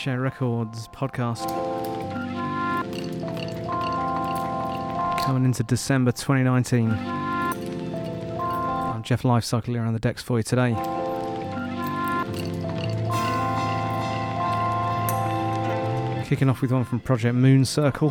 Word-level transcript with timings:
Share 0.00 0.18
Records 0.18 0.88
podcast. 0.88 1.46
Coming 5.26 5.44
into 5.44 5.62
December 5.62 6.10
2019. 6.10 6.90
I'm 6.90 9.02
Jeff 9.02 9.24
Lifecycle 9.24 9.66
here 9.66 9.82
on 9.82 9.92
the 9.92 9.98
decks 9.98 10.22
for 10.22 10.38
you 10.38 10.42
today. 10.42 10.70
Kicking 16.26 16.48
off 16.48 16.62
with 16.62 16.72
one 16.72 16.86
from 16.86 17.00
Project 17.00 17.34
Moon 17.34 17.66
Circle. 17.66 18.08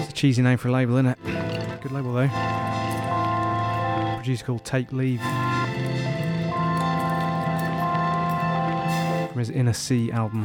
It's 0.00 0.10
a 0.10 0.12
cheesy 0.12 0.42
name 0.42 0.58
for 0.58 0.66
a 0.66 0.72
label, 0.72 0.96
isn't 0.96 1.06
it? 1.06 1.18
Good 1.80 1.92
label 1.92 2.14
though. 2.14 2.28
Producer 4.16 4.44
called 4.44 4.64
Take 4.64 4.90
Leave. 4.90 5.22
From 9.30 9.38
his 9.38 9.50
Inner 9.50 9.72
Sea 9.72 10.10
album. 10.10 10.44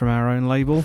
From 0.00 0.08
our 0.08 0.30
own 0.30 0.48
label. 0.48 0.76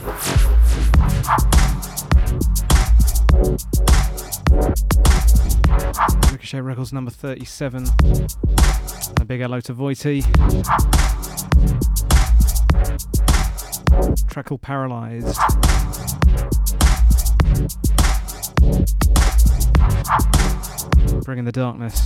Ricochet 6.33 6.59
Records 6.59 6.91
number 6.91 7.11
37. 7.11 7.85
And 8.03 9.21
a 9.21 9.23
big 9.23 9.39
hello 9.39 9.61
to 9.61 9.73
Voity. 9.73 10.21
Track 14.27 14.47
called 14.47 14.61
Paralysed. 14.61 15.39
Bringing 21.23 21.45
the 21.45 21.53
darkness. 21.53 22.05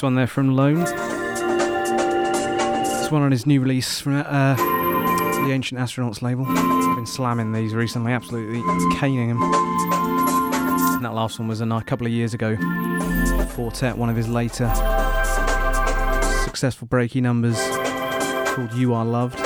Nice 0.00 0.04
one 0.04 0.14
there 0.14 0.26
from 0.26 0.56
Lone. 0.56 0.82
This 2.84 3.10
one 3.10 3.20
on 3.20 3.30
his 3.30 3.44
new 3.44 3.60
release 3.60 4.00
from 4.00 4.14
uh, 4.14 4.54
the 4.54 5.50
Ancient 5.52 5.78
Astronauts 5.78 6.22
label. 6.22 6.46
I've 6.48 6.96
been 6.96 7.04
slamming 7.04 7.52
these 7.52 7.74
recently, 7.74 8.10
absolutely 8.10 8.62
caning 8.96 9.28
them. 9.28 9.42
And 9.42 11.04
that 11.04 11.12
last 11.12 11.38
one 11.38 11.48
was 11.48 11.60
a 11.60 11.66
couple 11.82 12.06
of 12.06 12.14
years 12.14 12.32
ago. 12.32 12.56
Four 13.50 13.72
Tet, 13.72 13.98
one 13.98 14.08
of 14.08 14.16
his 14.16 14.26
later 14.26 14.72
successful 16.44 16.88
breaky 16.88 17.20
numbers 17.20 17.58
called 18.54 18.72
You 18.72 18.94
Are 18.94 19.04
Loved. 19.04 19.38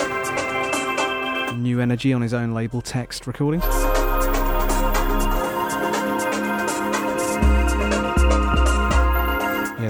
New 1.59 1.81
Energy 1.81 2.13
on 2.13 2.23
his 2.23 2.33
own 2.33 2.55
label, 2.55 2.81
Text 2.81 3.27
Recordings. 3.27 3.65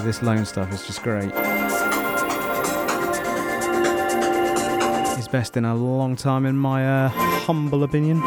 This 0.05 0.23
lone 0.23 0.45
stuff 0.45 0.71
is 0.71 0.87
just 0.87 1.03
great. 1.03 1.33
He's 5.17 5.29
best 5.29 5.57
in 5.57 5.65
a 5.65 5.75
long 5.75 6.15
time, 6.15 6.45
in 6.45 6.59
my 6.59 7.07
uh, 7.07 7.09
humble 7.09 7.85
opinion. 7.85 8.21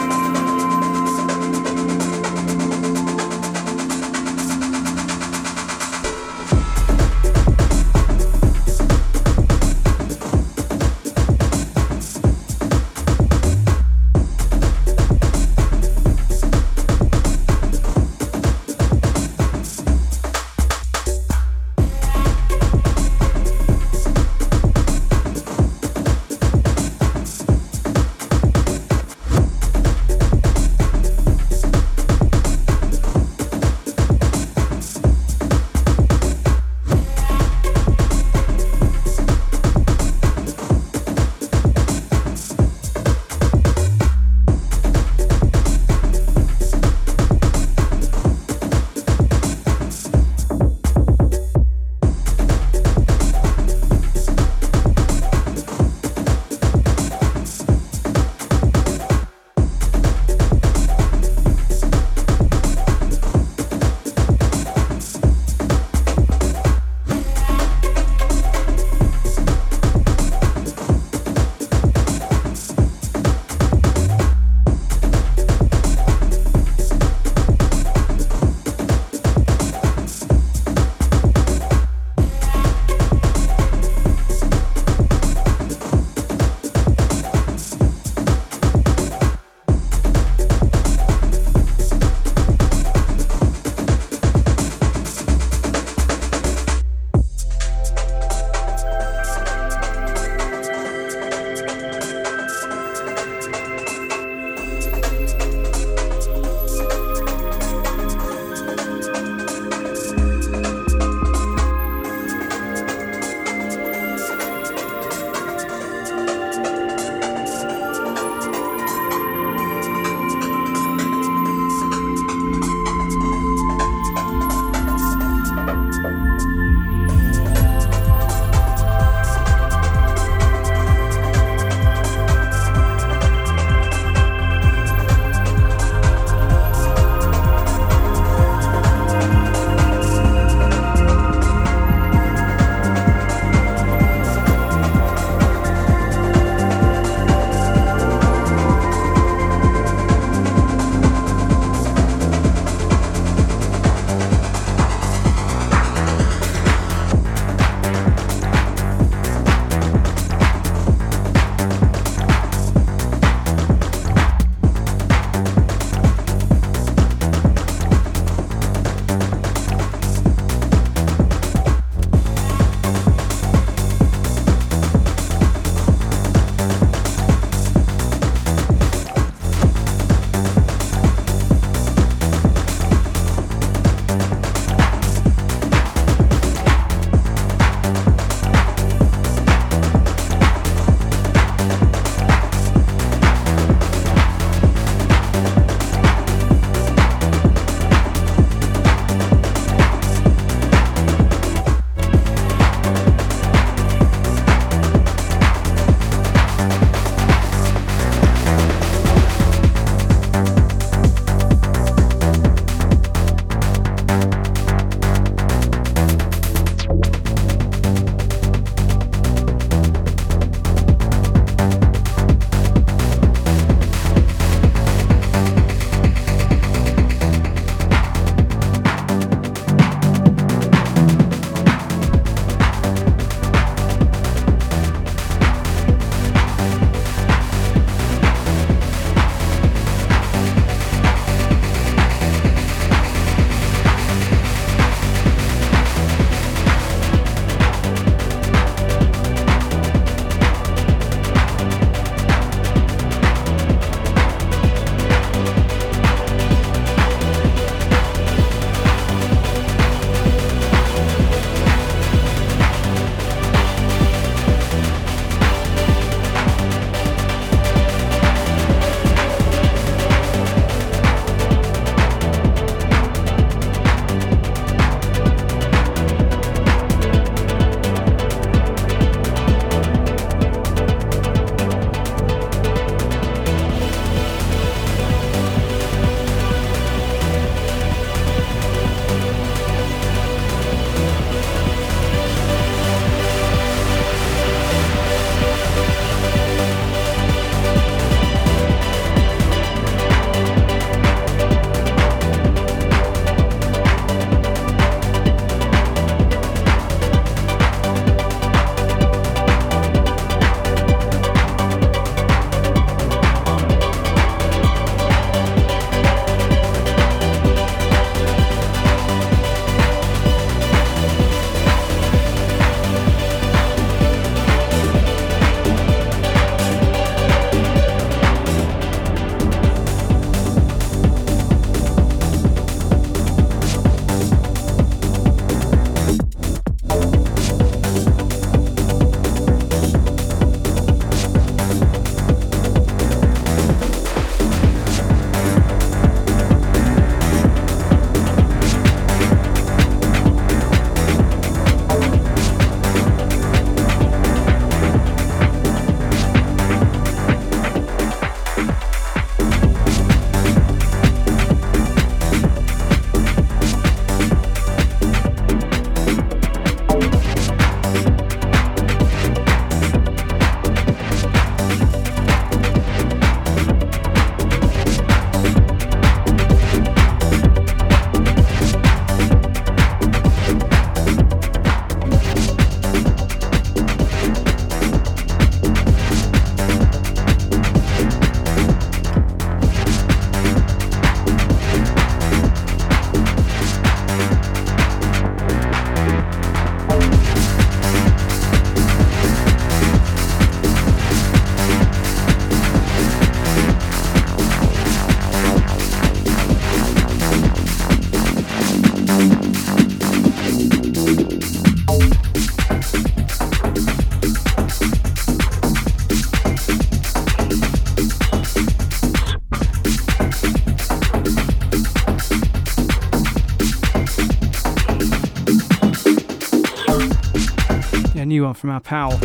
New 428.27 428.43
one 428.43 428.53
from 428.53 428.69
our 428.69 428.81
pal 428.81 429.17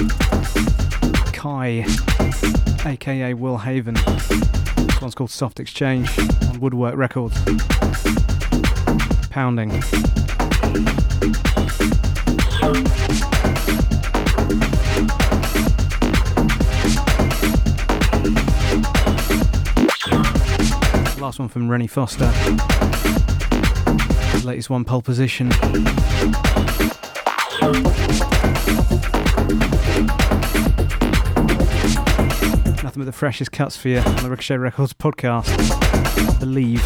Kai, 1.32 1.84
aka 2.86 3.34
Will 3.34 3.58
Haven. 3.58 3.94
This 3.94 5.00
one's 5.00 5.16
called 5.16 5.30
Soft 5.30 5.58
Exchange 5.58 6.08
on 6.18 6.60
Woodwork 6.60 6.94
Records. 6.94 7.36
Pounding. 9.30 9.70
Last 21.20 21.40
one 21.40 21.48
from 21.48 21.68
Rennie 21.68 21.88
Foster. 21.88 22.28
His 24.30 24.44
latest 24.44 24.70
one, 24.70 24.84
Pole 24.84 25.02
Position. 25.02 25.50
The 33.12 33.18
freshest 33.18 33.52
cuts 33.52 33.76
for 33.76 33.88
you 33.88 33.98
on 33.98 34.16
the 34.22 34.30
Ricochet 34.30 34.56
Records 34.56 34.94
podcast. 34.94 35.50
Believe. 36.40 36.82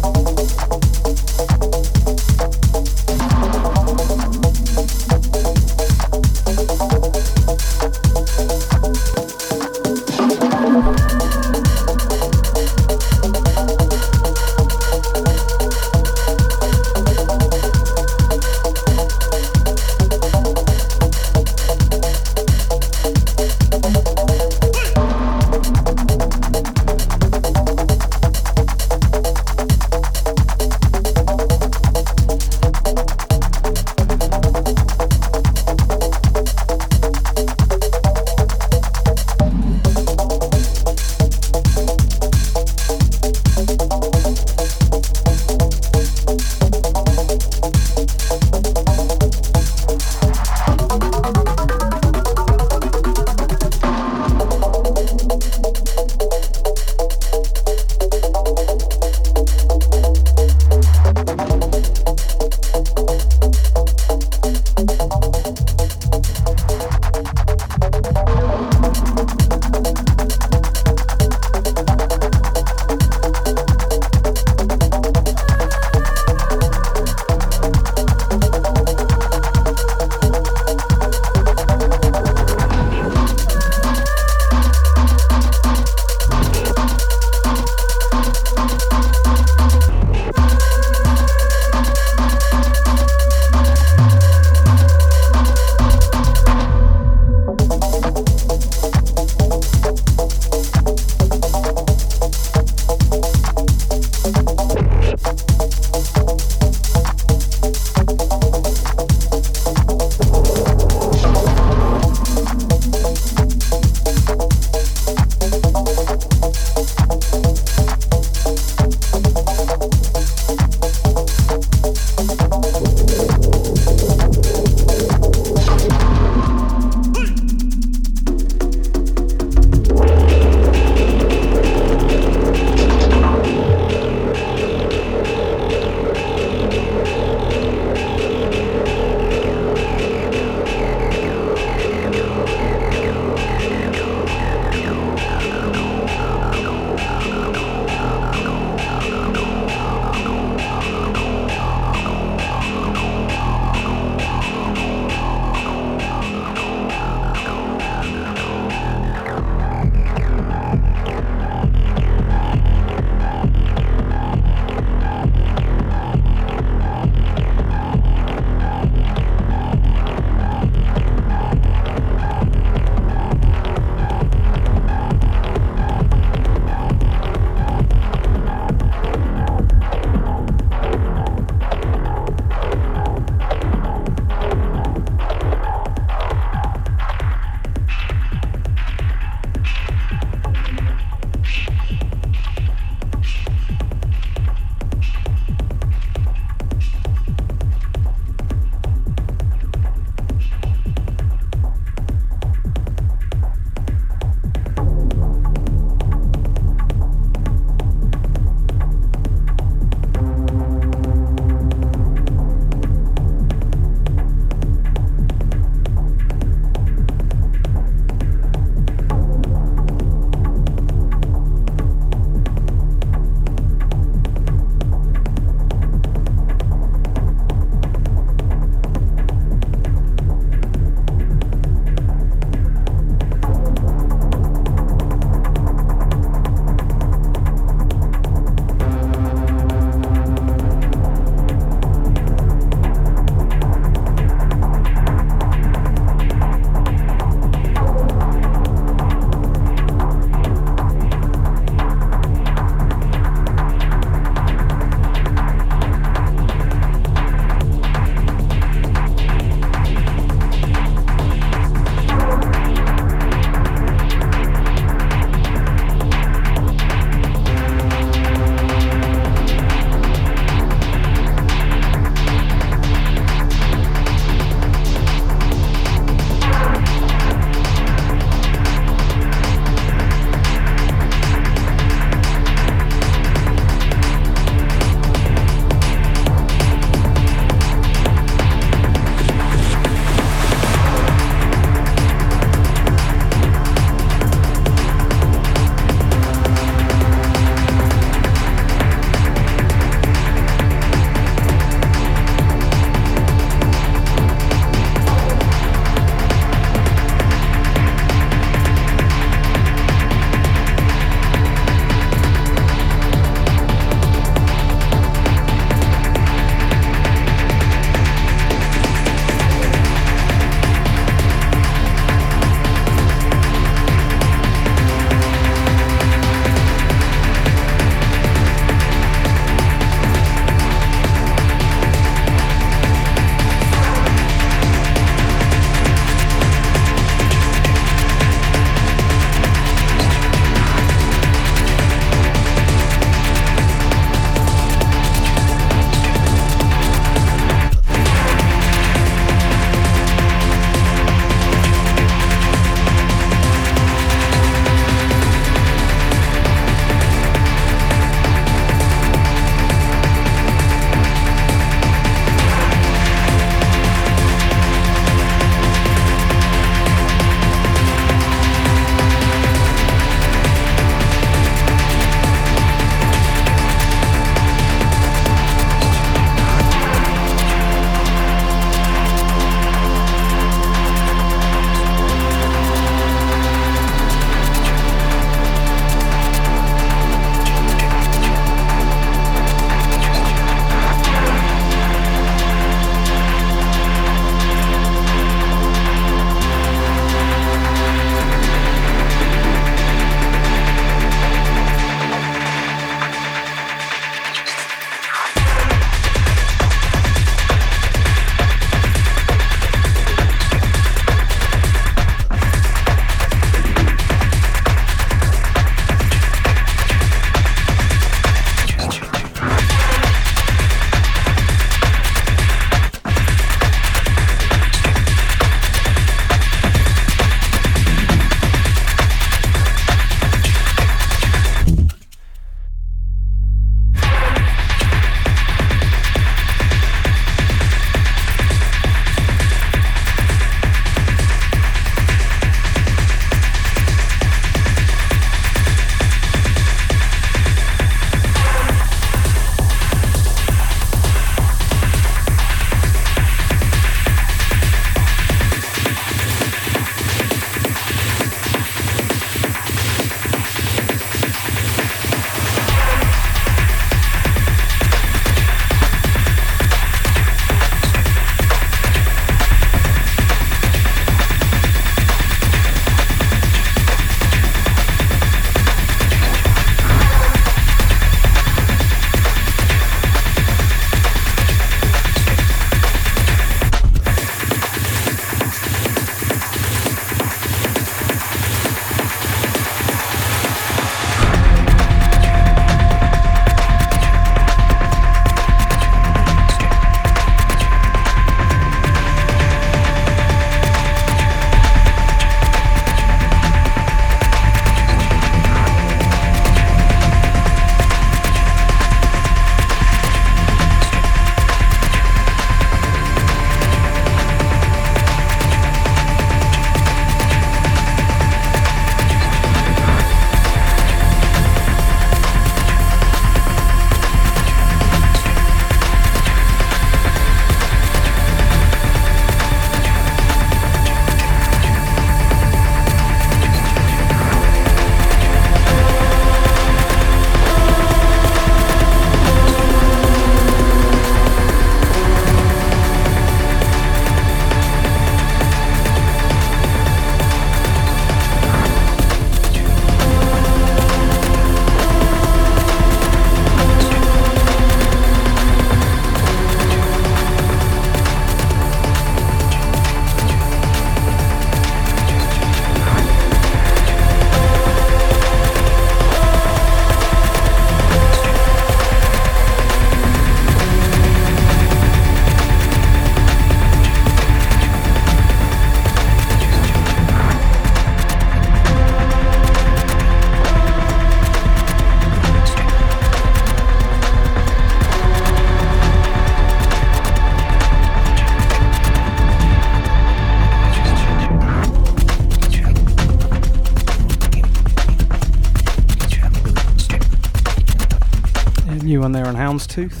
Houndstooth. 599.44 600.00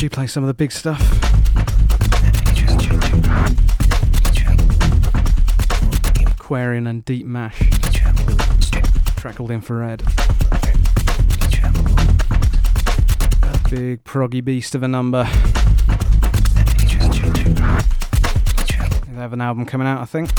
You 0.00 0.08
play 0.08 0.28
some 0.28 0.44
of 0.44 0.46
the 0.46 0.54
big 0.54 0.70
stuff? 0.70 1.00
Aquarian 6.24 6.86
and 6.86 7.04
Deep 7.04 7.26
Mash. 7.26 7.58
Track 9.16 9.34
called 9.34 9.50
Infrared. 9.50 10.04
Big 13.70 14.04
proggy 14.04 14.44
beast 14.44 14.76
of 14.76 14.84
a 14.84 14.88
number. 14.88 15.24
They 19.08 19.16
have 19.16 19.32
an 19.32 19.40
album 19.40 19.66
coming 19.66 19.88
out, 19.88 20.00
I 20.00 20.04
think. 20.04 20.32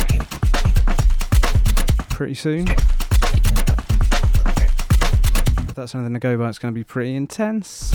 Pretty 2.12 2.36
soon. 2.36 2.68
That's 5.86 5.94
anything 5.94 6.16
to 6.16 6.20
go 6.20 6.36
by, 6.36 6.50
it's 6.50 6.58
going 6.58 6.74
to 6.74 6.76
be 6.76 6.84
pretty 6.84 7.16
intense. 7.16 7.94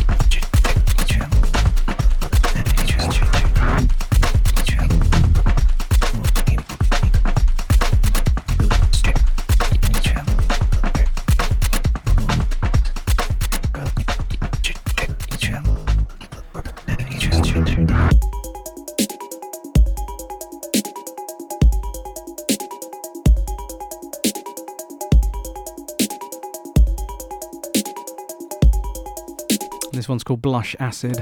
Called 30.31 30.43
Blush 30.43 30.76
Acid. 30.78 31.16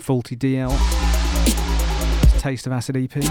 Faulty 0.00 0.36
DL. 0.36 0.70
Taste 2.38 2.68
of 2.68 2.72
Acid 2.72 2.96
EP. 2.96 3.10
This 3.10 3.30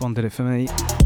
one 0.00 0.12
did 0.12 0.26
it 0.26 0.32
for 0.32 0.42
me. 0.42 1.05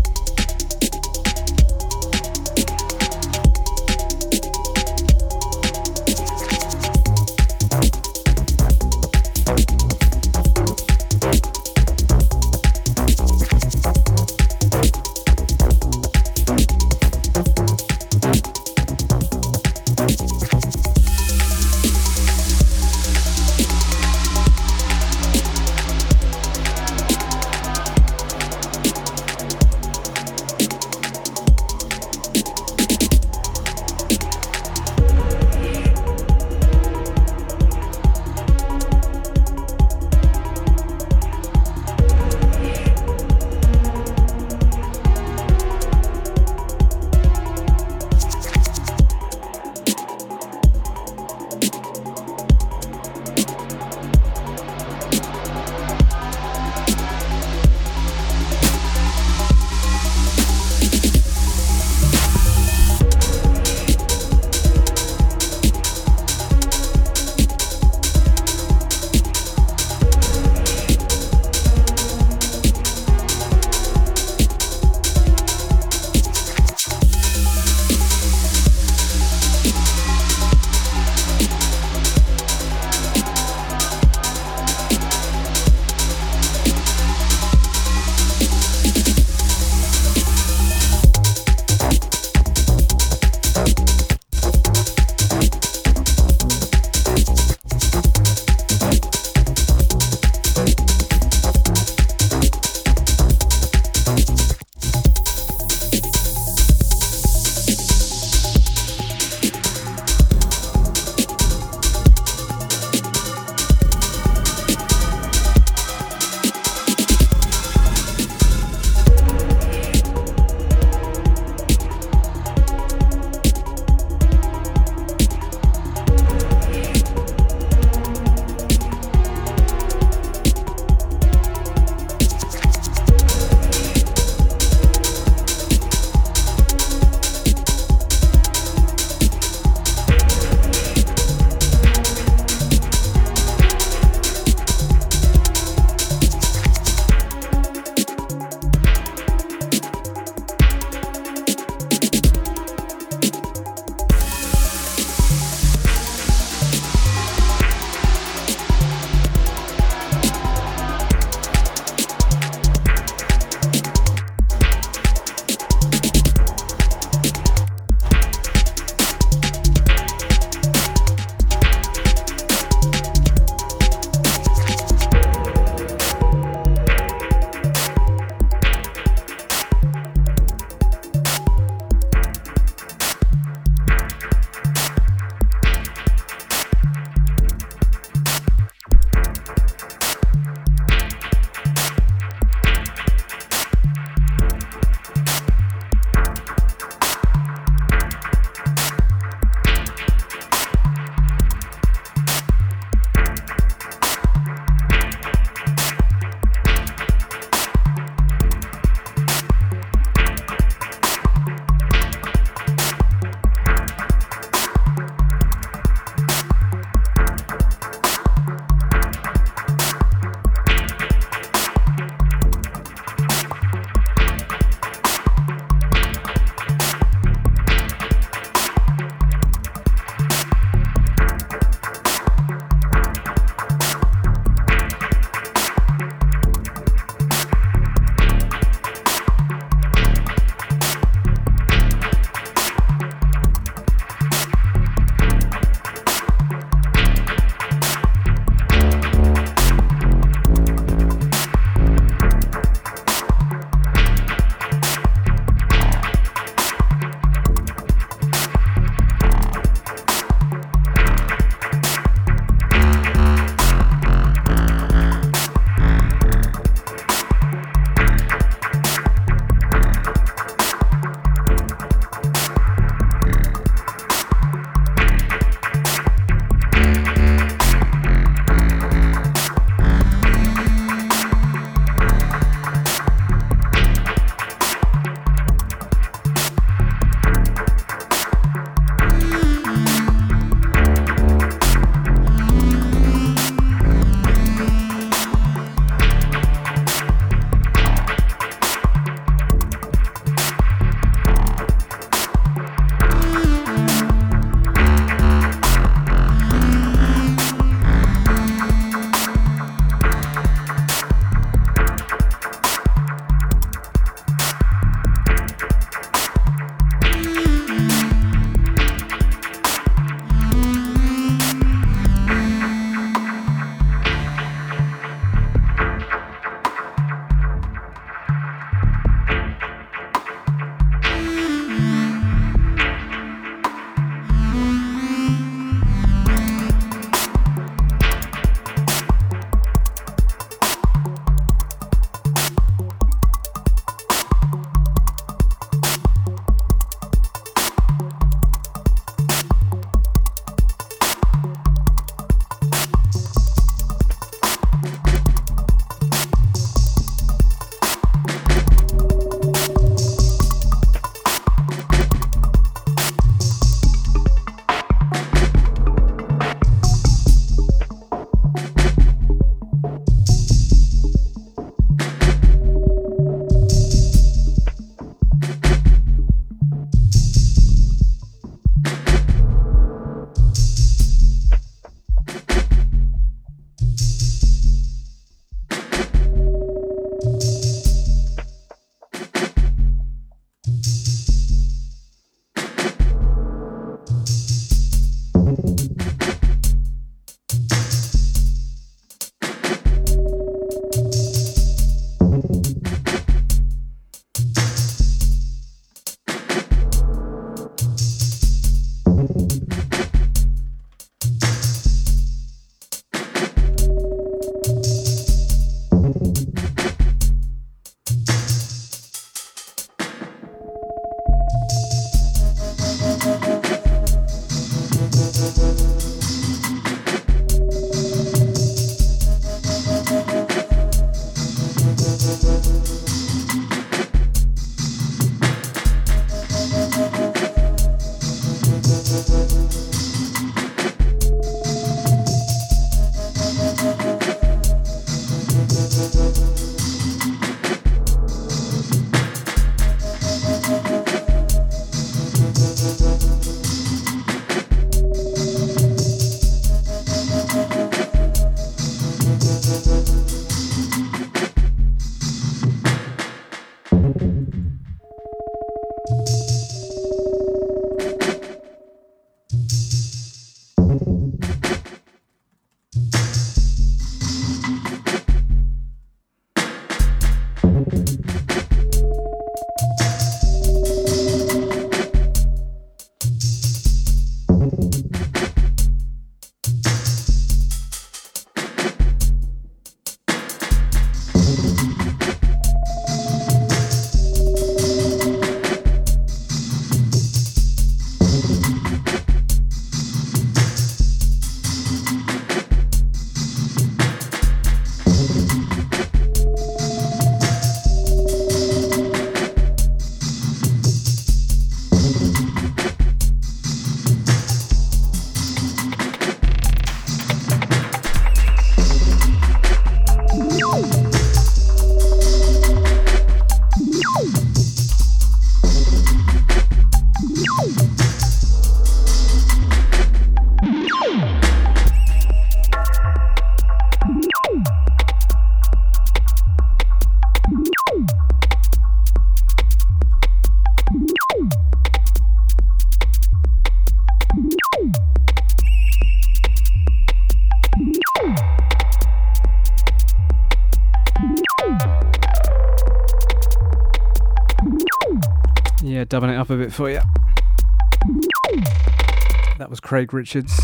Craig 559.90 560.14
Richards. 560.14 560.56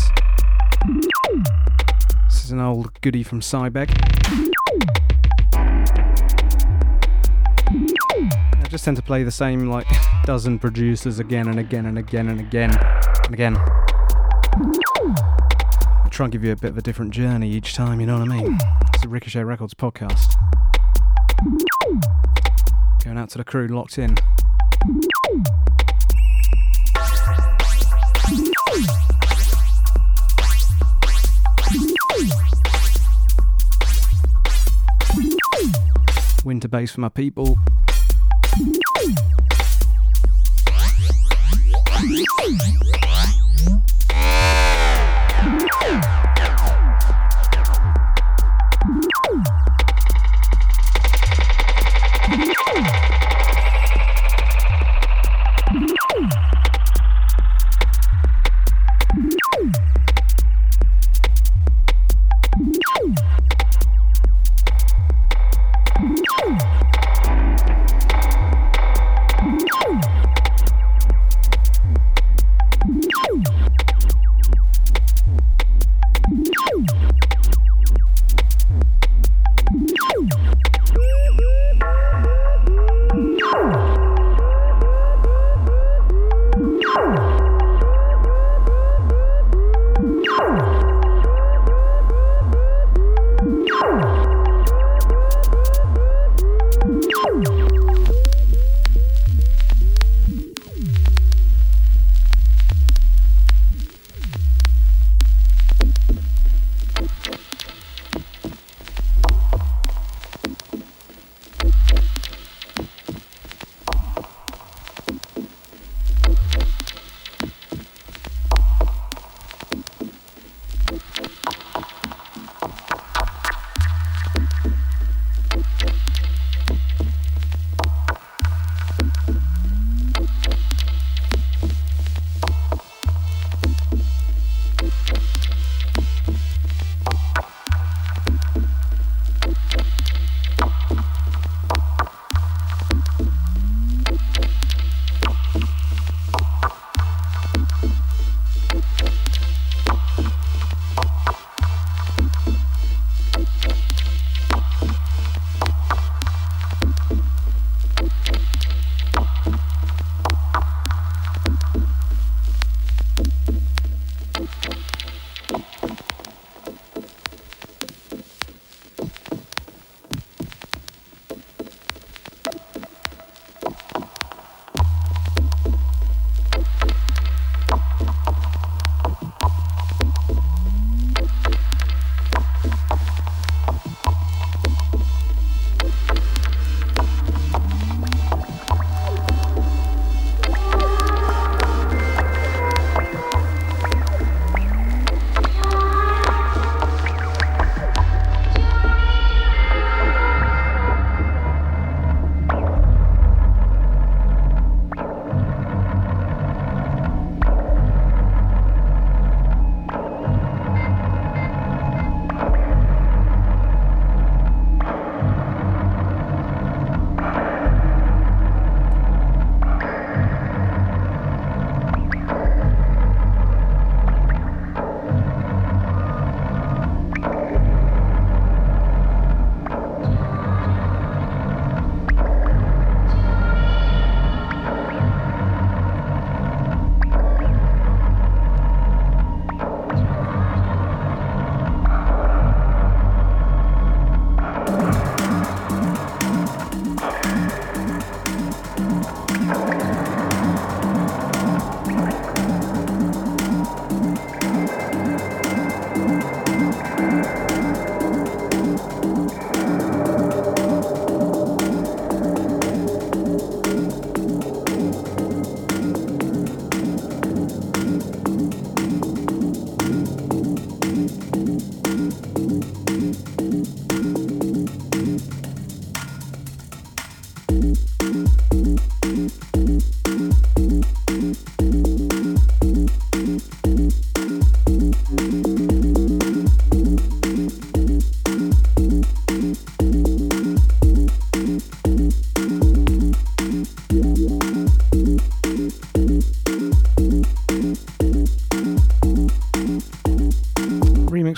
This 2.29 2.45
is 2.45 2.51
an 2.51 2.61
old 2.61 2.93
goodie 3.01 3.23
from 3.23 3.41
Cybeg. 3.41 3.89
I 7.67 8.67
just 8.69 8.85
tend 8.85 8.95
to 8.95 9.03
play 9.03 9.23
the 9.23 9.31
same 9.31 9.69
like 9.69 9.85
dozen 10.23 10.57
producers 10.59 11.19
again 11.19 11.49
and 11.49 11.59
again 11.59 11.87
and 11.87 11.97
again 11.97 12.29
and 12.29 12.39
again 12.39 12.71
and 13.25 13.33
again. 13.33 13.57
I 16.05 16.07
try 16.09 16.27
and 16.27 16.31
give 16.31 16.45
you 16.45 16.53
a 16.53 16.55
bit 16.55 16.69
of 16.69 16.77
a 16.77 16.81
different 16.81 17.11
journey 17.11 17.51
each 17.51 17.73
time, 17.73 17.99
you 17.99 18.05
know 18.05 18.19
what 18.19 18.29
I 18.29 18.33
mean? 18.33 18.57
It's 18.93 19.03
a 19.03 19.09
Ricochet 19.09 19.43
Records 19.43 19.73
podcast. 19.73 20.35
Going 23.03 23.17
out 23.17 23.29
to 23.31 23.39
the 23.39 23.43
crew 23.43 23.67
locked 23.67 23.97
in. 23.97 24.15
Winter 36.67 36.79
bass 36.79 36.91
for 36.91 37.01
my 37.01 37.09
people. 37.09 37.57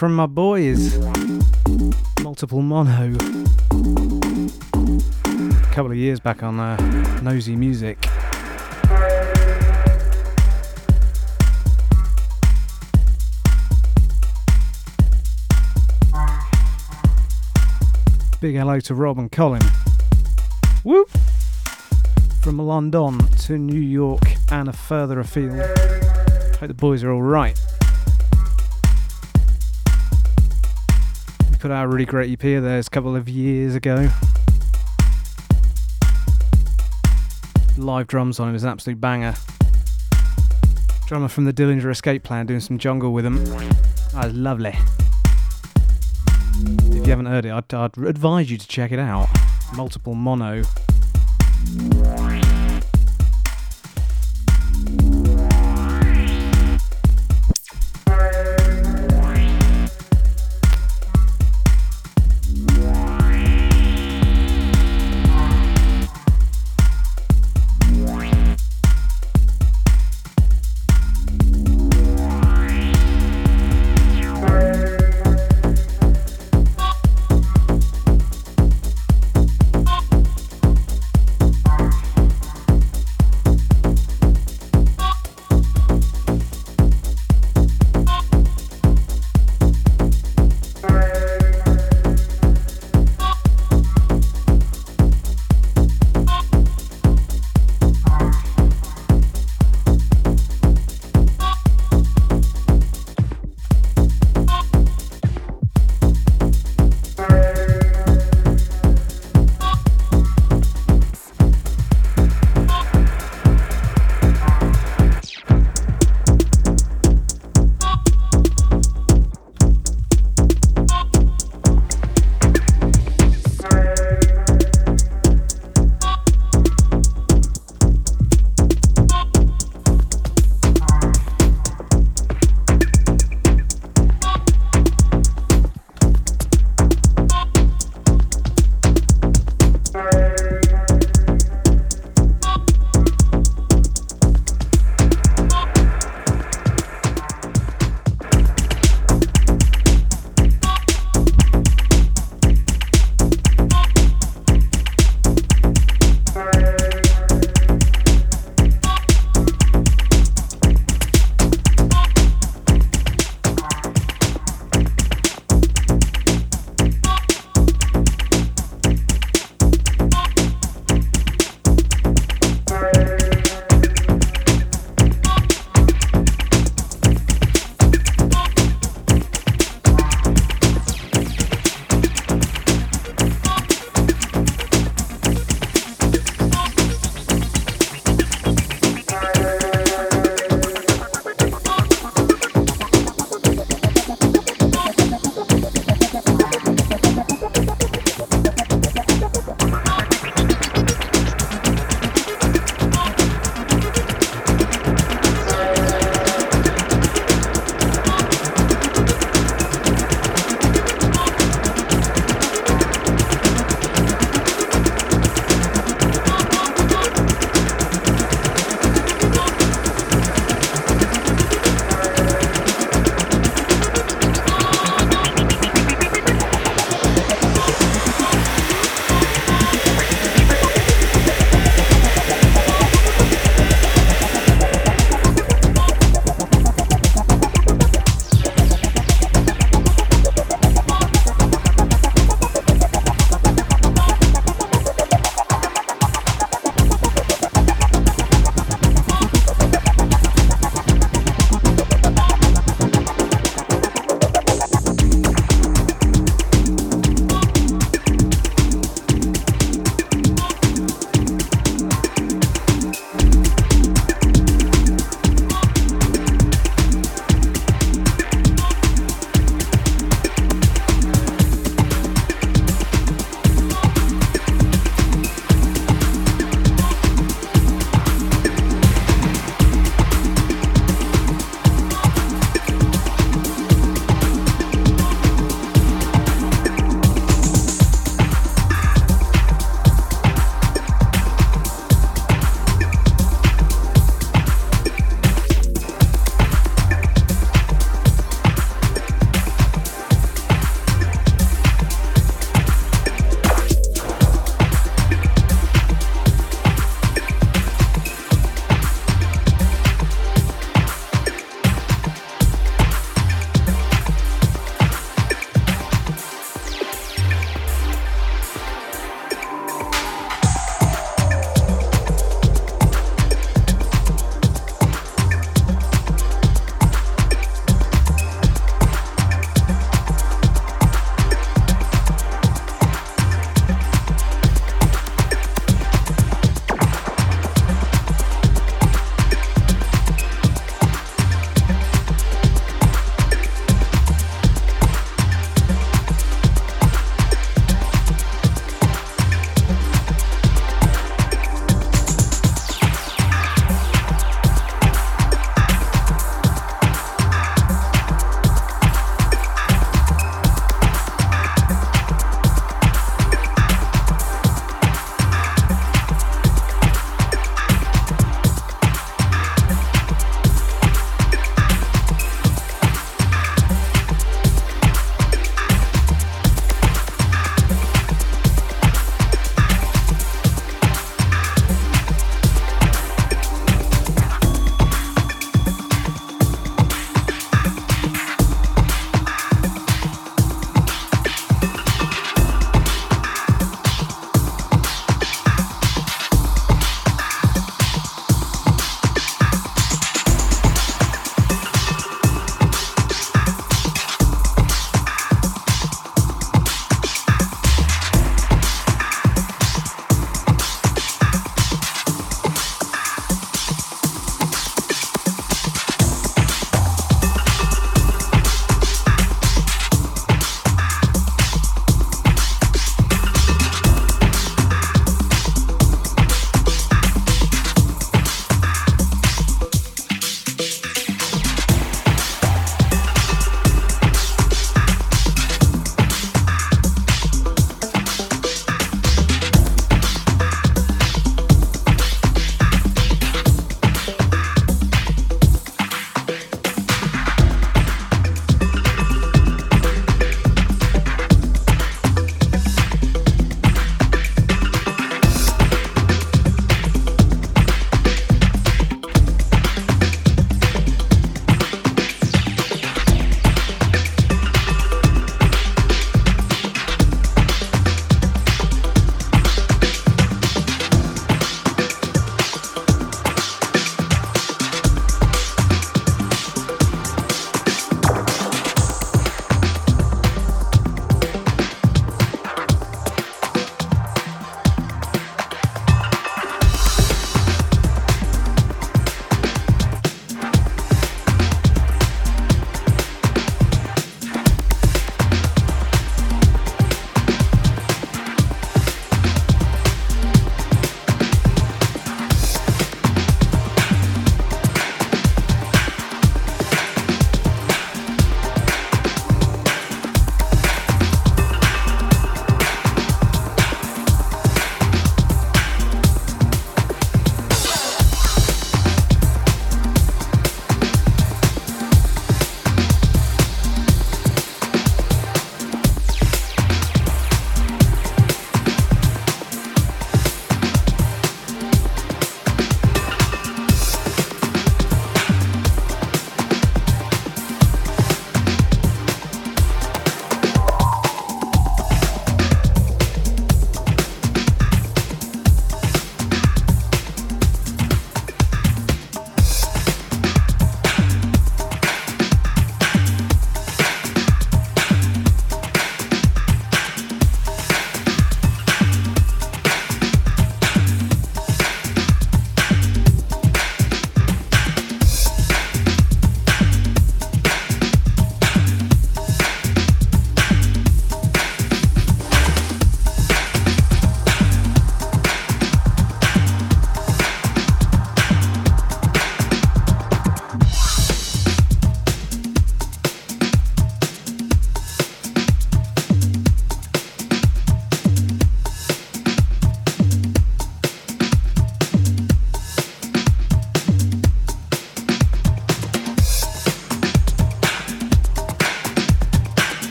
From 0.00 0.14
my 0.14 0.24
boys. 0.24 0.98
Multiple 2.22 2.62
Mono. 2.62 3.14
A 5.30 5.74
couple 5.74 5.90
of 5.90 5.96
years 5.98 6.18
back 6.18 6.42
on 6.42 6.58
uh, 6.58 7.20
Nosy 7.20 7.54
Music. 7.54 8.00
Big 18.40 18.56
hello 18.56 18.80
to 18.80 18.94
Rob 18.94 19.18
and 19.18 19.30
Colin. 19.30 19.60
Whoop! 20.82 21.10
From 22.40 22.56
London 22.56 23.18
to 23.18 23.58
New 23.58 23.78
York 23.78 24.22
and 24.50 24.70
a 24.70 24.72
further 24.72 25.20
afield. 25.20 25.58
Hope 26.58 26.68
the 26.68 26.74
boys 26.74 27.04
are 27.04 27.12
alright. 27.12 27.60
Put 31.60 31.70
out 31.70 31.84
a 31.84 31.88
really 31.88 32.06
great 32.06 32.32
EP 32.32 32.62
there 32.62 32.78
a 32.78 32.84
couple 32.84 33.14
of 33.14 33.28
years 33.28 33.74
ago. 33.74 34.08
Live 37.76 38.06
drums 38.06 38.40
on 38.40 38.48
it 38.48 38.52
was 38.52 38.64
an 38.64 38.70
absolute 38.70 38.98
banger. 38.98 39.34
Drummer 41.06 41.28
from 41.28 41.44
the 41.44 41.52
Dillinger 41.52 41.90
Escape 41.90 42.22
Plan 42.22 42.46
doing 42.46 42.60
some 42.60 42.78
jungle 42.78 43.12
with 43.12 43.26
him. 43.26 43.44
Ah, 43.52 44.22
that 44.22 44.24
was 44.28 44.34
lovely 44.34 44.74
If 46.96 47.04
you 47.04 47.10
haven't 47.10 47.26
heard 47.26 47.44
it, 47.44 47.52
I'd, 47.52 47.74
I'd 47.74 47.98
advise 47.98 48.50
you 48.50 48.56
to 48.56 48.66
check 48.66 48.90
it 48.90 48.98
out. 48.98 49.28
Multiple 49.74 50.14
mono. 50.14 50.62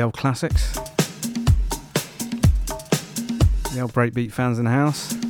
The 0.00 0.06
old 0.06 0.14
classics. 0.14 0.72
The 3.74 3.80
old 3.82 3.92
breakbeat 3.92 4.32
fans 4.32 4.58
in 4.58 4.64
the 4.64 4.70
house. 4.70 5.29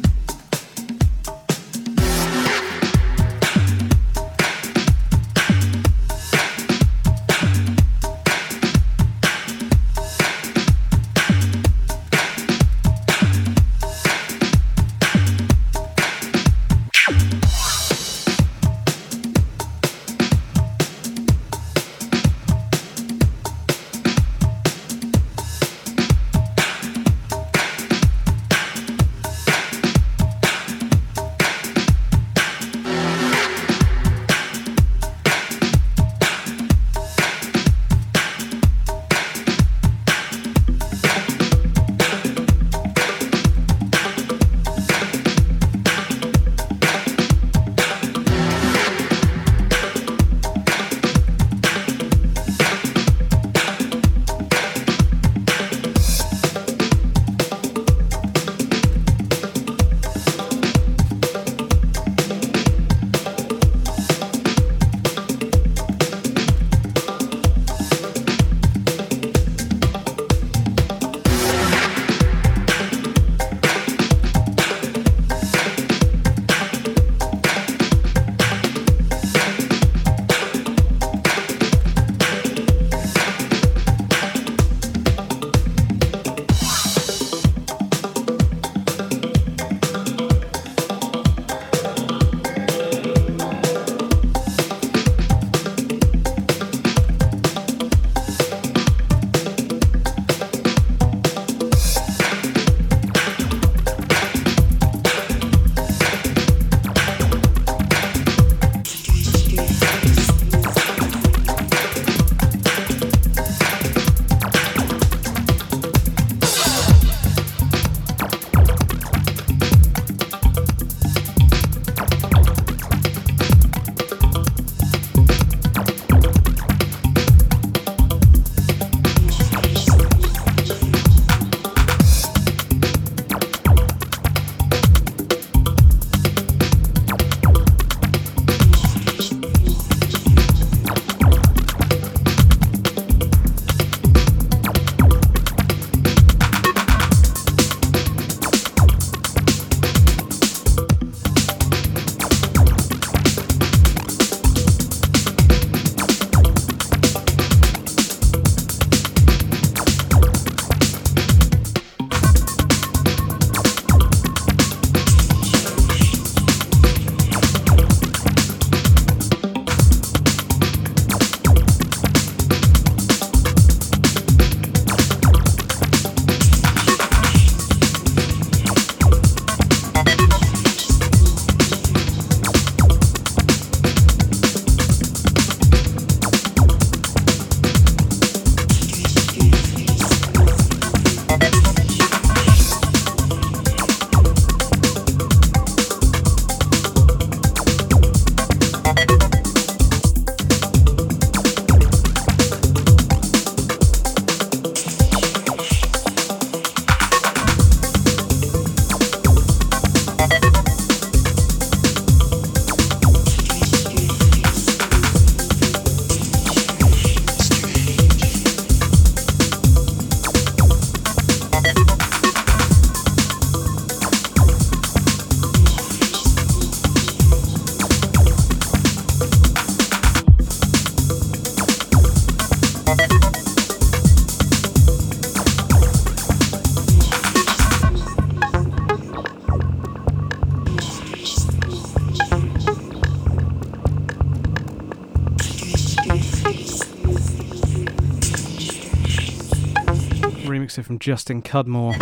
From 250.70 251.00
Justin 251.00 251.42
Cudmore. 251.42 251.94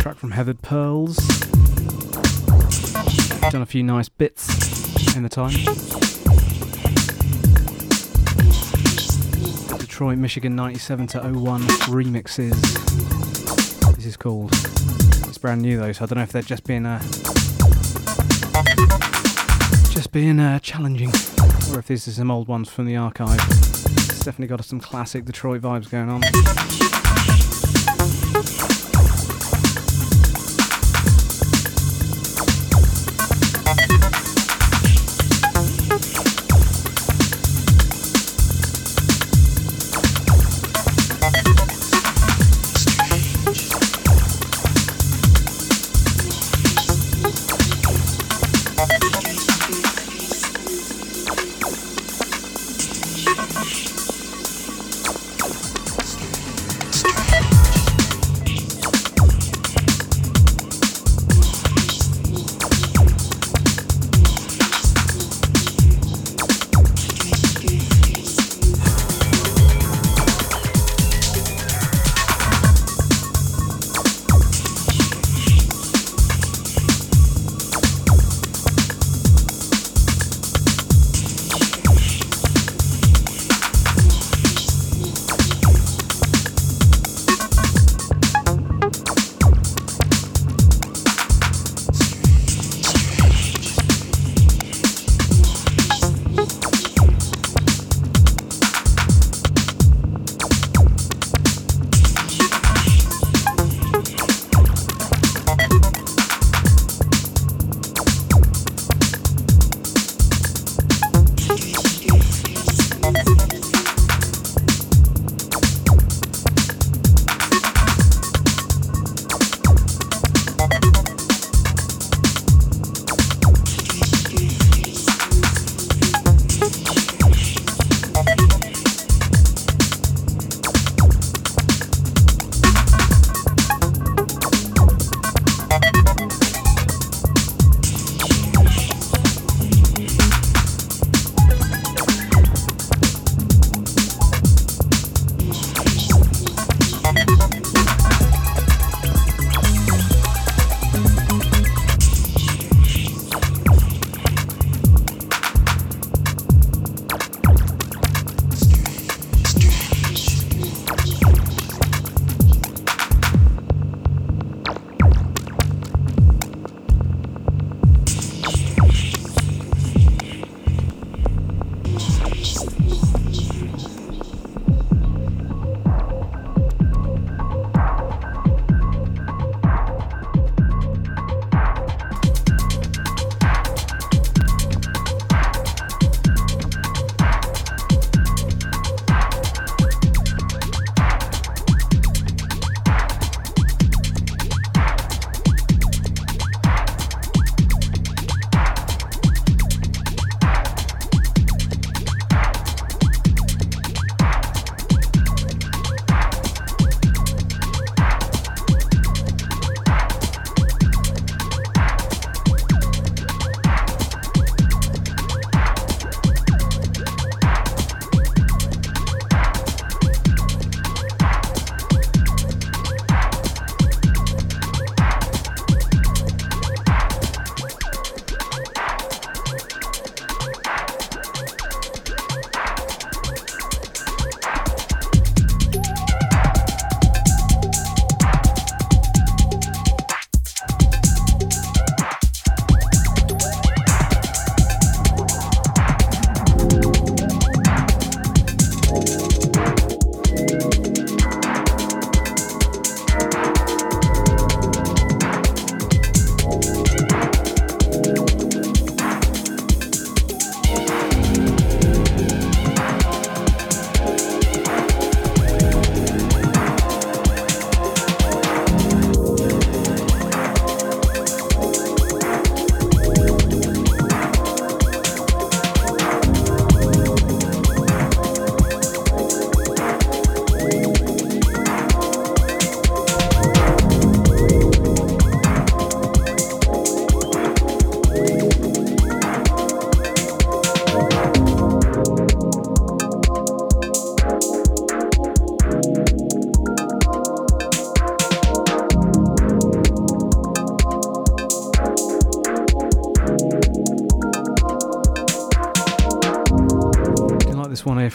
Track 0.00 0.16
from 0.16 0.30
Heathered 0.30 0.62
Pearls. 0.62 1.16
Done 3.50 3.60
a 3.60 3.66
few 3.66 3.82
nice 3.82 4.08
bits 4.08 5.14
in 5.14 5.22
the 5.22 5.28
time. 5.28 5.52
Detroit, 9.78 10.16
Michigan 10.16 10.56
97 10.56 11.08
to 11.08 11.20
01 11.20 11.60
remixes. 11.90 12.56
This 13.96 14.06
is 14.06 14.16
called. 14.16 14.50
It's 15.28 15.36
brand 15.36 15.60
new 15.60 15.78
though, 15.78 15.92
so 15.92 16.04
I 16.04 16.06
don't 16.06 16.16
know 16.16 16.22
if 16.22 16.32
they're 16.32 16.40
just 16.40 16.64
being 16.64 16.86
uh, 16.86 17.00
just 19.90 20.10
being 20.10 20.40
uh, 20.40 20.58
challenging, 20.60 21.10
or 21.70 21.80
if 21.80 21.86
these 21.86 22.08
are 22.08 22.12
some 22.12 22.30
old 22.30 22.48
ones 22.48 22.70
from 22.70 22.86
the 22.86 22.96
archive. 22.96 23.69
Definitely 24.22 24.48
got 24.48 24.64
some 24.64 24.80
classic 24.80 25.24
Detroit 25.24 25.62
vibes 25.62 25.90
going 25.90 26.10
on. 26.10 26.99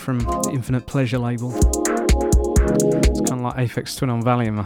From 0.05 0.19
the 0.19 0.51
Infinite 0.53 0.85
Pleasure 0.85 1.17
label. 1.17 1.51
It's 1.55 3.27
kind 3.27 3.31
of 3.31 3.41
like 3.41 3.55
Aphex 3.55 3.97
Twin 3.97 4.11
on 4.11 4.21
Valium. 4.21 4.57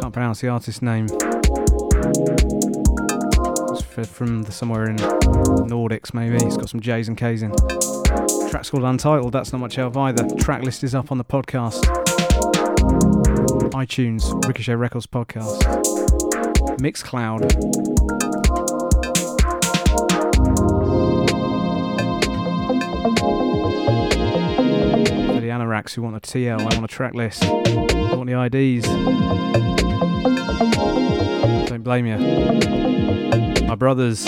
Can't 0.00 0.12
pronounce 0.14 0.40
the 0.40 0.48
artist's 0.48 0.80
name. 0.80 1.04
It's 3.70 4.08
from 4.08 4.44
the, 4.44 4.50
somewhere 4.50 4.88
in 4.88 4.96
Nordics, 4.96 6.14
maybe. 6.14 6.36
It's 6.36 6.56
got 6.56 6.70
some 6.70 6.80
J's 6.80 7.08
and 7.08 7.18
K's 7.18 7.42
in. 7.42 7.52
Track's 8.48 8.70
called 8.70 8.84
Untitled. 8.84 9.34
That's 9.34 9.52
not 9.52 9.58
much 9.58 9.74
help 9.74 9.94
either. 9.98 10.26
Track 10.36 10.62
list 10.62 10.84
is 10.84 10.94
up 10.94 11.12
on 11.12 11.18
the 11.18 11.24
podcast. 11.24 11.82
iTunes, 13.74 14.32
Ricochet 14.46 14.74
Records 14.74 15.06
podcast. 15.06 15.60
Mixcloud. 16.78 18.43
Anoraks 25.74 25.94
who 25.94 26.02
want 26.02 26.14
a 26.14 26.20
TL, 26.20 26.60
I 26.60 26.62
want 26.62 26.84
a 26.84 26.86
track 26.86 27.14
list, 27.14 27.42
I 27.44 28.14
want 28.14 28.28
the 28.28 28.40
IDs. 28.44 28.86
Don't 31.68 31.82
blame 31.82 32.06
you. 32.06 32.16
My 33.66 33.74
brothers. 33.74 34.24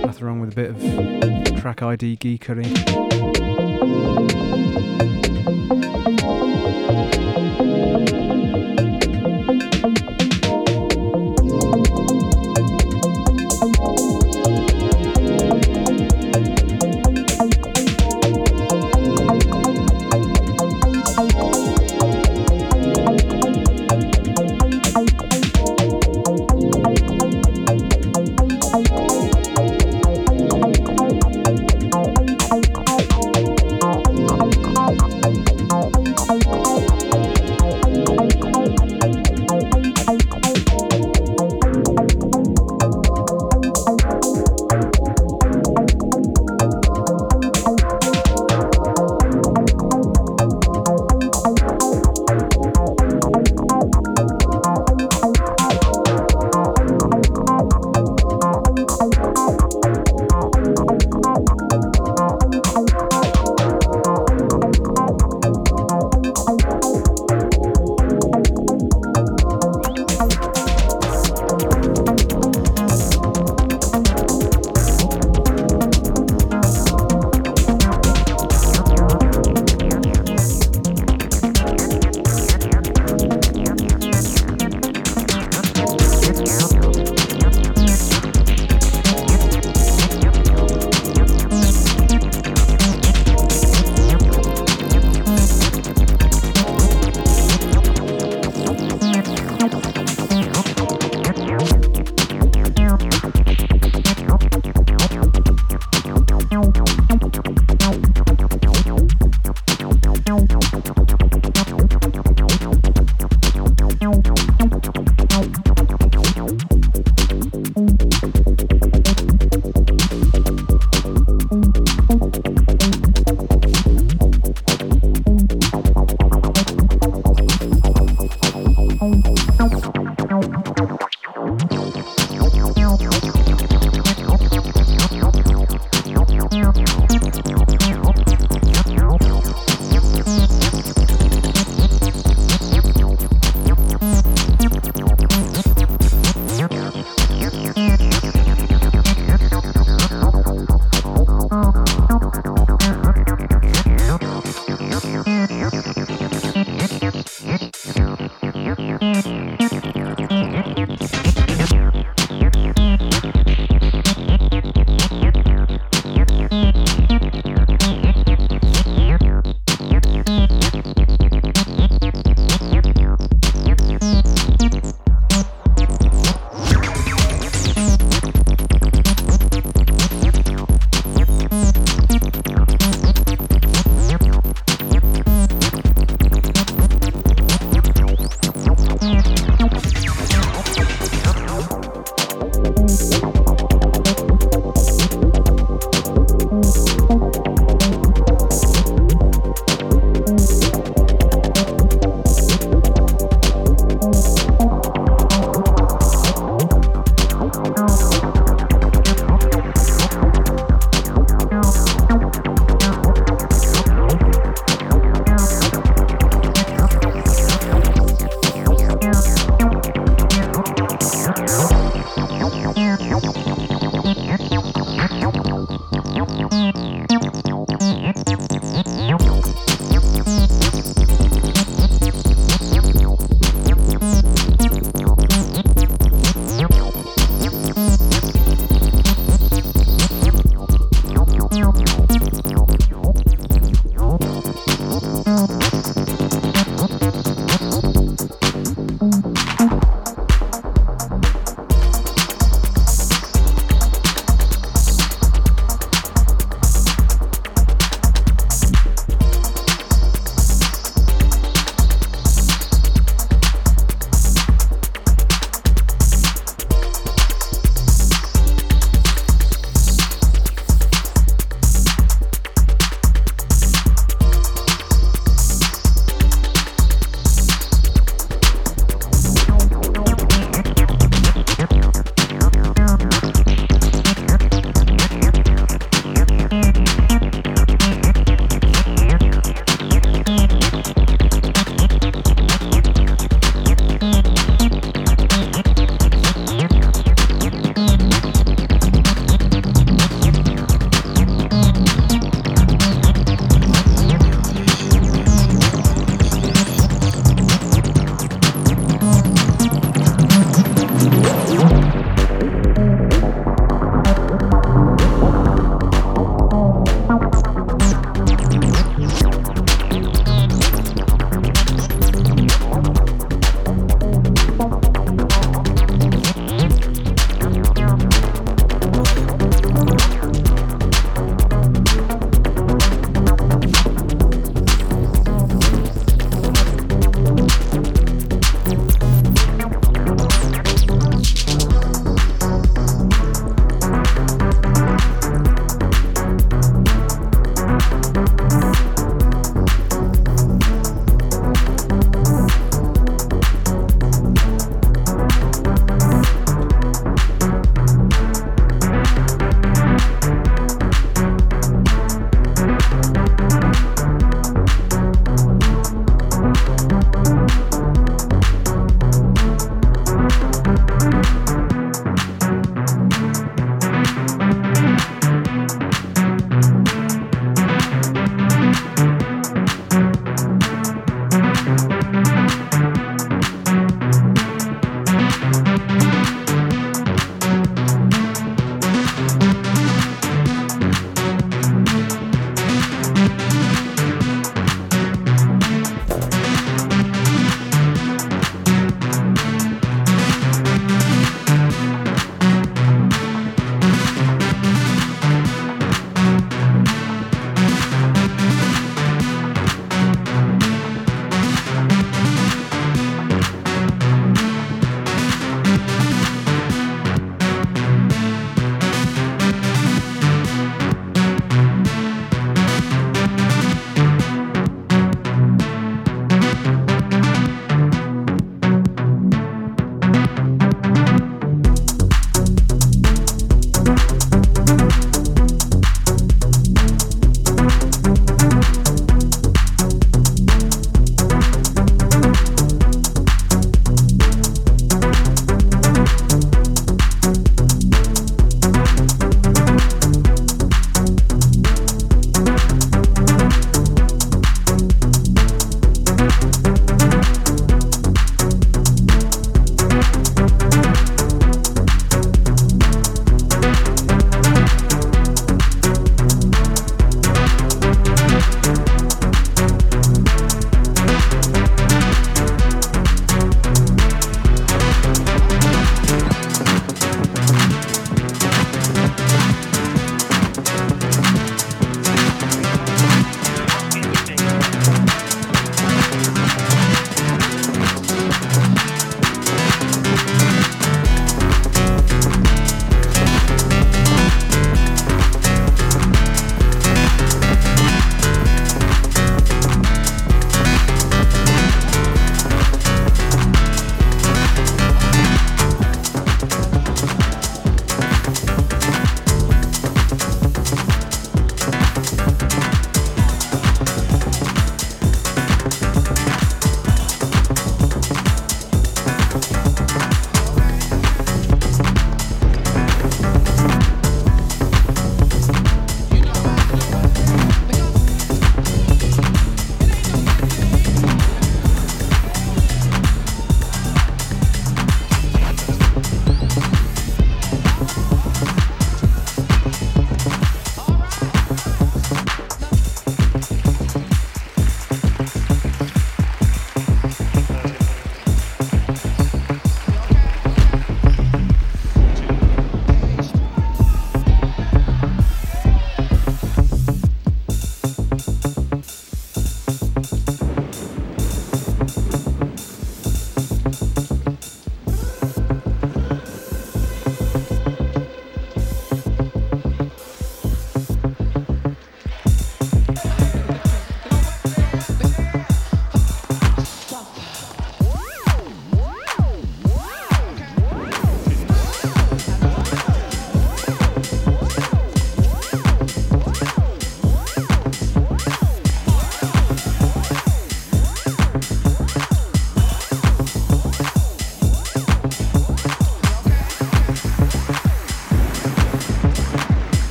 Nothing 0.00 0.24
wrong 0.24 0.40
with 0.40 0.52
a 0.52 0.54
bit 0.54 0.70
of 0.70 1.60
track 1.60 1.82
ID 1.82 2.16
geekery. 2.16 2.64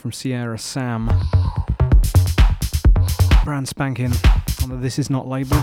From 0.00 0.12
Sierra 0.12 0.58
Sam. 0.58 1.10
Brand 3.44 3.68
spanking 3.68 4.12
on 4.62 4.70
the 4.70 4.76
This 4.76 4.98
Is 4.98 5.10
Not 5.10 5.28
label. 5.28 5.58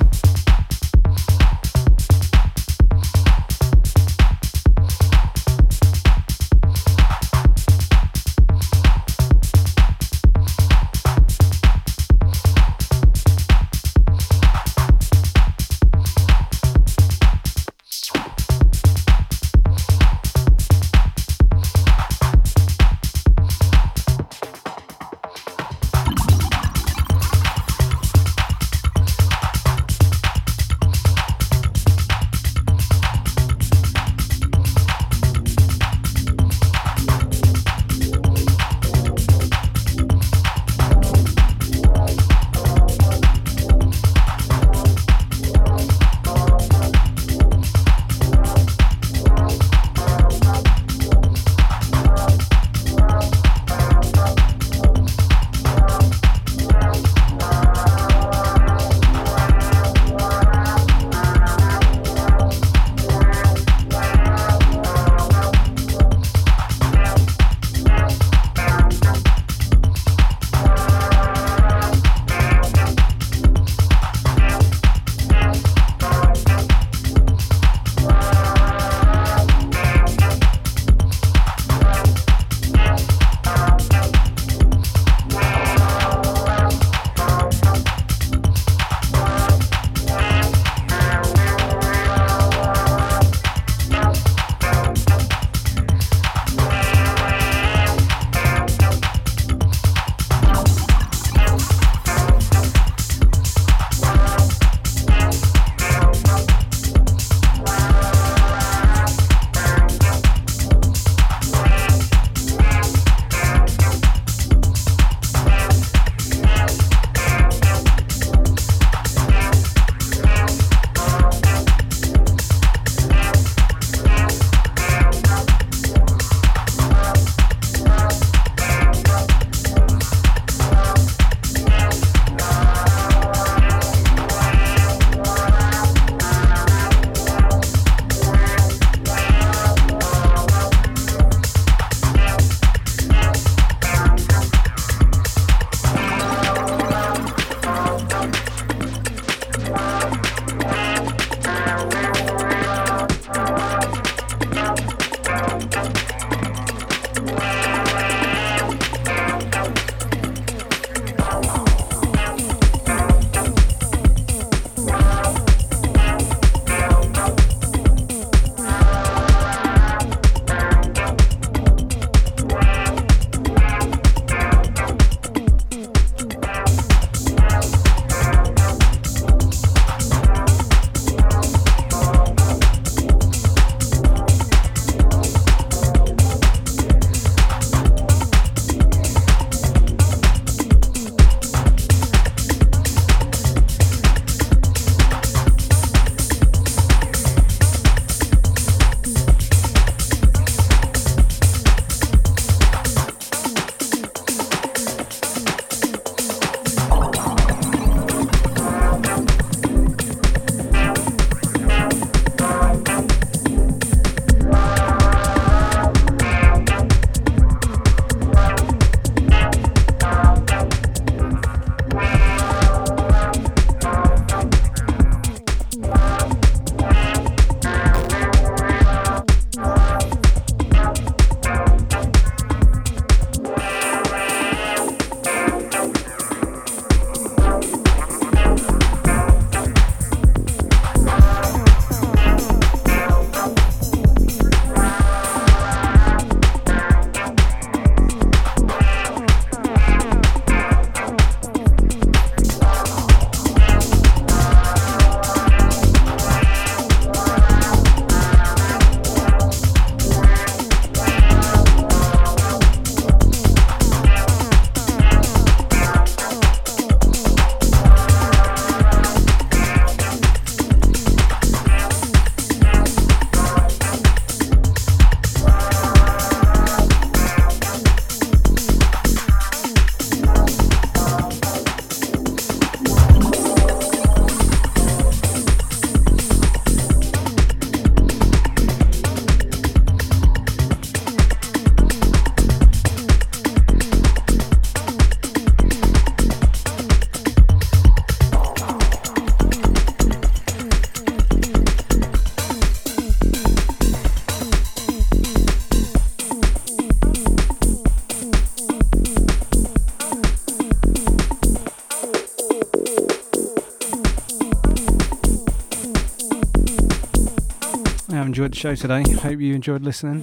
The 318.48 318.56
show 318.56 318.76
today. 318.76 319.04
Hope 319.04 319.42
you 319.42 319.54
enjoyed 319.54 319.82
listening. 319.84 320.22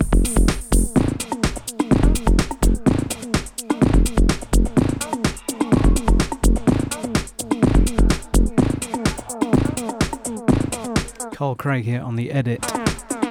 Carl 11.34 11.54
Craig 11.54 11.84
here 11.84 12.00
on 12.00 12.16
the 12.16 12.30
edit. 12.30 12.64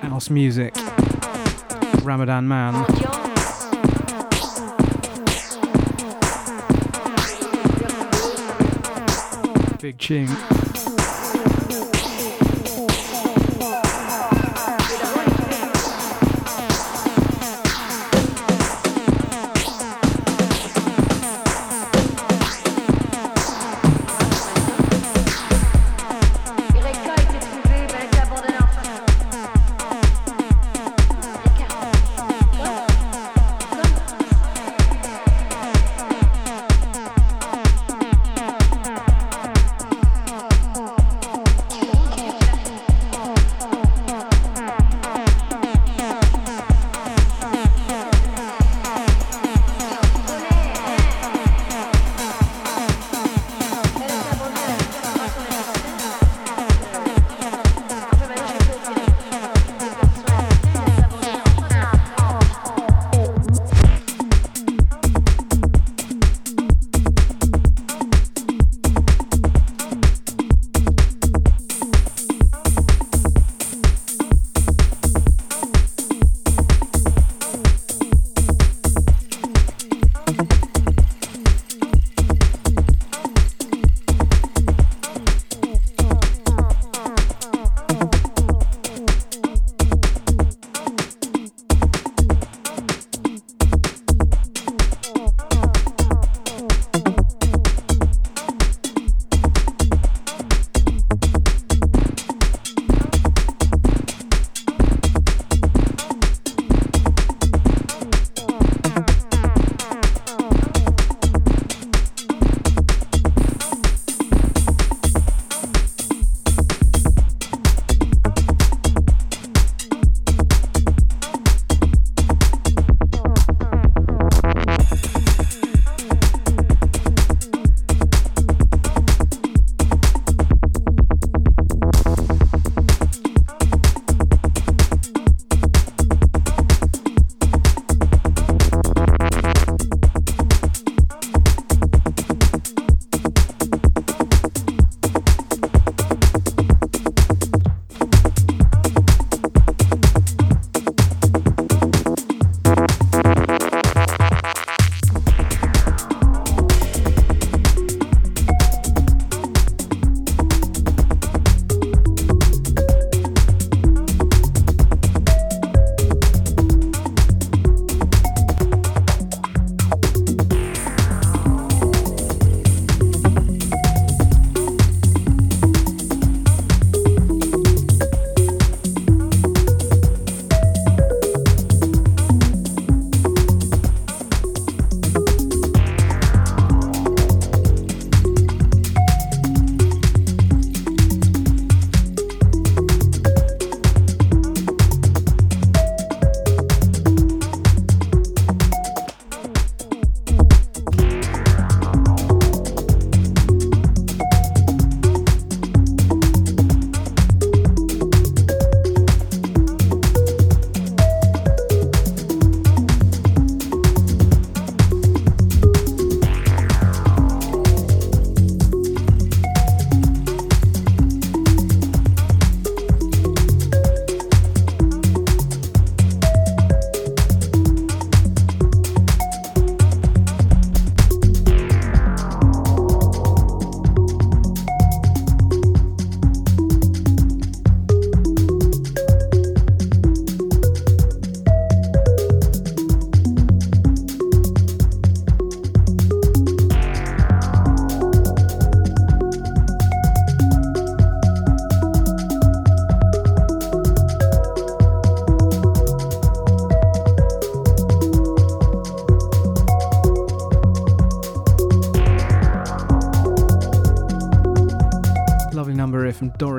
House 0.04 0.30
music. 0.30 0.76
Ramadan 2.04 2.48
Man. 2.48 2.86
Big 9.82 9.98
tune. 9.98 10.63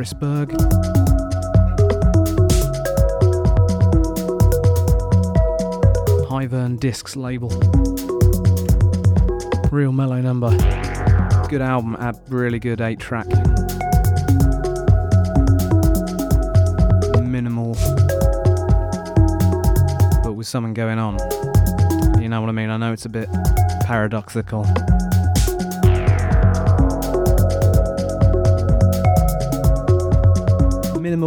Harrisburg. 0.05 0.51
Hivern 6.29 6.79
Discs 6.79 7.17
label. 7.17 7.49
Real 9.71 9.93
mellow 9.93 10.21
number. 10.21 10.51
Good 11.49 11.63
album, 11.63 11.95
a 11.95 12.15
really 12.29 12.59
good 12.59 12.83
8 12.83 12.99
track. 12.99 13.29
Minimal, 17.23 17.73
but 20.23 20.35
with 20.35 20.47
something 20.47 20.75
going 20.75 20.99
on. 20.99 21.15
You 22.21 22.29
know 22.29 22.43
what 22.43 22.51
I 22.51 22.53
mean? 22.53 22.69
I 22.69 22.77
know 22.77 22.93
it's 22.93 23.07
a 23.07 23.09
bit 23.09 23.31
paradoxical. 23.81 24.67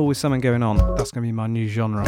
With 0.07 0.15
something 0.15 0.39
going 0.39 0.63
on. 0.63 0.77
That's 0.95 1.11
going 1.11 1.21
to 1.21 1.27
be 1.27 1.33
my 1.33 1.47
new 1.47 1.67
genre. 1.67 2.05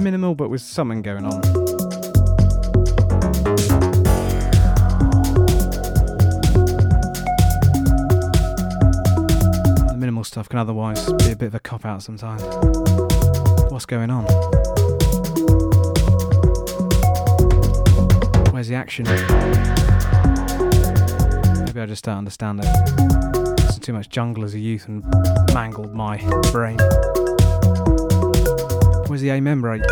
Minimal, 0.00 0.34
but 0.34 0.48
with 0.48 0.62
something 0.62 1.02
going 1.02 1.26
on. 1.26 1.42
The 9.86 9.96
minimal 9.98 10.24
stuff 10.24 10.48
can 10.48 10.60
otherwise 10.60 11.12
be 11.12 11.32
a 11.32 11.36
bit 11.36 11.48
of 11.48 11.54
a 11.54 11.60
cop 11.60 11.84
out 11.84 12.02
sometimes. 12.02 12.42
What's 13.70 13.84
going 13.84 14.08
on? 14.10 14.24
Where's 18.50 18.68
the 18.68 18.76
action? 18.76 19.04
Maybe 21.66 21.80
I 21.80 21.86
just 21.86 22.02
don't 22.02 22.16
understand 22.16 22.62
it. 22.64 23.41
Too 23.82 23.92
much 23.92 24.08
jungle 24.08 24.44
as 24.44 24.54
a 24.54 24.60
youth 24.60 24.86
and 24.86 25.04
mangled 25.52 25.92
my 25.92 26.16
brain. 26.52 26.78
Where's 29.08 29.22
the 29.22 29.58
break? 29.60 29.82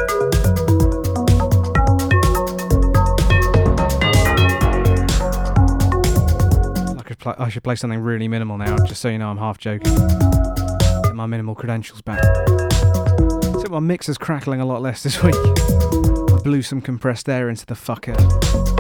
play, 7.21 7.35
I 7.39 7.49
should 7.49 7.63
play 7.63 7.77
something 7.77 8.01
really 8.01 8.29
minimal 8.29 8.59
now, 8.59 8.77
just 8.79 9.01
so 9.01 9.09
you 9.09 9.19
know 9.19 9.29
I'm 9.29 9.39
half 9.39 9.59
joking. 9.59 9.93
Get 9.95 11.15
my 11.15 11.27
minimal 11.27 11.55
credentials 11.55 12.03
back. 12.03 12.23
So 12.23 13.67
my 13.71 13.81
mixer's 13.81 14.19
crackling 14.19 14.61
a 14.61 14.67
lot 14.67 14.83
less 14.83 15.03
this 15.03 15.23
week. 15.25 15.35
I 15.37 16.41
blew 16.43 16.63
some 16.63 16.81
compressed 16.81 17.29
air 17.29 17.49
into 17.49 17.67
the 17.67 17.75
fucker. 17.75 18.80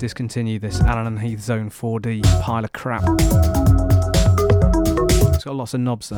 Discontinue 0.00 0.58
this 0.58 0.80
Allen 0.80 1.06
and 1.06 1.20
Heath 1.20 1.40
Xone:4D 1.40 2.22
pile 2.40 2.64
of 2.64 2.72
crap. 2.72 3.02
It's 5.34 5.44
got 5.44 5.54
lots 5.54 5.74
of 5.74 5.80
knobs 5.80 6.08
though. 6.08 6.16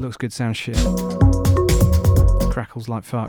looks 0.00 0.16
good, 0.16 0.32
sounds 0.32 0.56
shit. 0.56 0.78
Crackles 2.50 2.88
like 2.88 3.04
fuck. 3.04 3.28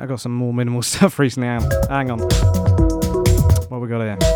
I 0.00 0.06
got 0.06 0.20
some 0.20 0.36
more 0.36 0.54
minimal 0.54 0.82
stuff 0.82 1.18
recently. 1.18 1.48
Hang 1.88 2.12
on. 2.12 2.20
What 3.70 3.80
we 3.80 3.88
got 3.88 4.02
here? 4.02 4.31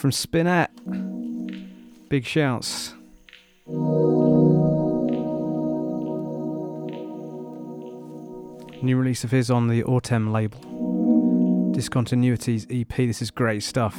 From 0.00 0.10
Spinette. 0.10 0.70
Big 2.08 2.24
shouts. 2.24 2.94
New 8.82 8.96
release 8.96 9.24
of 9.24 9.30
his 9.30 9.50
on 9.50 9.68
the 9.68 9.82
Autem 9.82 10.32
label. 10.32 10.58
Discontinuities 11.76 12.66
EP. 12.70 12.96
This 12.96 13.20
is 13.20 13.30
great 13.30 13.62
stuff. 13.62 13.94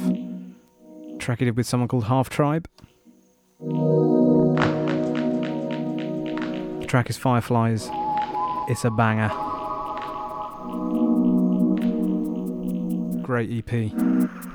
Track 1.20 1.40
it 1.40 1.52
with 1.52 1.68
someone 1.68 1.86
called 1.86 2.04
Half 2.04 2.30
Tribe. 2.30 2.68
The 6.80 6.86
track 6.88 7.10
is 7.10 7.16
Fireflies. 7.16 7.88
It's 8.68 8.84
a 8.84 8.90
banger. 8.90 9.28
Great 13.22 13.52
EP. 13.52 14.51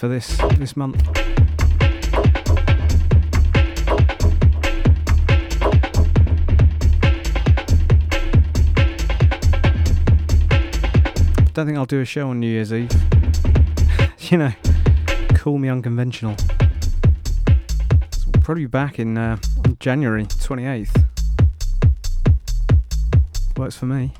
For 0.00 0.08
this 0.08 0.38
this 0.56 0.78
month. 0.78 0.96
Don't 11.52 11.66
think 11.66 11.76
I'll 11.76 11.84
do 11.84 12.00
a 12.00 12.06
show 12.06 12.30
on 12.30 12.40
New 12.40 12.46
Year's 12.46 12.72
Eve. 12.72 12.90
you 14.30 14.38
know, 14.38 14.52
call 15.34 15.58
me 15.58 15.68
unconventional. 15.68 16.34
So 16.38 18.30
we'll 18.32 18.42
probably 18.42 18.64
back 18.64 18.98
in 18.98 19.18
uh, 19.18 19.36
January 19.80 20.24
28th. 20.24 21.04
Works 23.58 23.76
for 23.76 23.84
me. 23.84 24.14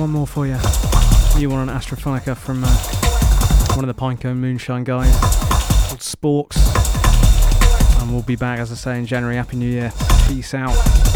One 0.00 0.10
more 0.10 0.26
for 0.26 0.46
you. 0.46 0.56
You 1.36 1.50
want 1.50 1.68
an 1.68 1.76
Astrophonica 1.76 2.34
from 2.34 2.64
uh, 2.64 2.68
one 3.76 3.86
of 3.86 3.94
the 3.94 4.00
Pinecone 4.00 4.38
Moonshine 4.38 4.82
guys 4.82 5.14
called 5.20 6.00
Sporks. 6.00 6.56
And 8.00 8.10
we'll 8.10 8.22
be 8.22 8.36
back, 8.36 8.60
as 8.60 8.72
I 8.72 8.76
say, 8.76 8.98
in 8.98 9.04
January. 9.04 9.36
Happy 9.36 9.58
New 9.58 9.68
Year. 9.68 9.92
Peace 10.26 10.54
out. 10.54 11.09